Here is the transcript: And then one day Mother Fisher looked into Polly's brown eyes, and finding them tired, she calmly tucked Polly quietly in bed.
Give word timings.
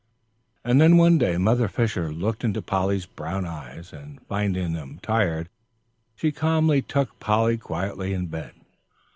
And 0.63 0.81
then 0.81 0.97
one 0.97 1.19
day 1.19 1.37
Mother 1.37 1.67
Fisher 1.67 2.11
looked 2.11 2.43
into 2.43 2.59
Polly's 2.63 3.05
brown 3.05 3.45
eyes, 3.45 3.93
and 3.93 4.19
finding 4.25 4.73
them 4.73 4.97
tired, 5.03 5.47
she 6.15 6.31
calmly 6.31 6.81
tucked 6.81 7.19
Polly 7.19 7.55
quietly 7.59 8.11
in 8.11 8.25
bed. 8.25 8.53